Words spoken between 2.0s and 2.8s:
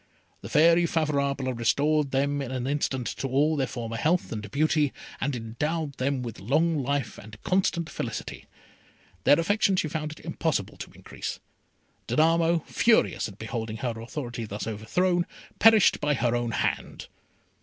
them in an